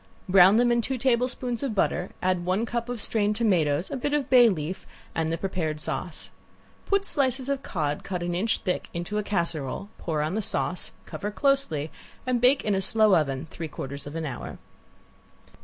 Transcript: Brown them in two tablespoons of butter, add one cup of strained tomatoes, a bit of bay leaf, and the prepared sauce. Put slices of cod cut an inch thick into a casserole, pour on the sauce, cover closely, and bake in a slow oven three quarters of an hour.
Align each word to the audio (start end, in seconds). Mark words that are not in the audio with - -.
Brown 0.27 0.57
them 0.57 0.71
in 0.71 0.81
two 0.81 0.97
tablespoons 0.97 1.61
of 1.61 1.75
butter, 1.75 2.09
add 2.23 2.43
one 2.43 2.65
cup 2.65 2.89
of 2.89 2.99
strained 2.99 3.35
tomatoes, 3.35 3.91
a 3.91 3.95
bit 3.95 4.15
of 4.15 4.31
bay 4.31 4.49
leaf, 4.49 4.87
and 5.13 5.31
the 5.31 5.37
prepared 5.37 5.79
sauce. 5.79 6.31
Put 6.87 7.05
slices 7.05 7.49
of 7.49 7.61
cod 7.61 8.03
cut 8.03 8.23
an 8.23 8.33
inch 8.33 8.61
thick 8.63 8.89
into 8.95 9.19
a 9.19 9.23
casserole, 9.23 9.89
pour 9.99 10.23
on 10.23 10.33
the 10.33 10.41
sauce, 10.41 10.91
cover 11.05 11.29
closely, 11.29 11.91
and 12.25 12.41
bake 12.41 12.65
in 12.65 12.73
a 12.73 12.81
slow 12.81 13.15
oven 13.15 13.45
three 13.51 13.67
quarters 13.67 14.07
of 14.07 14.15
an 14.15 14.25
hour. 14.25 14.57